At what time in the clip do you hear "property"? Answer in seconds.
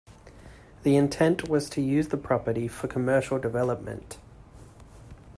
2.17-2.67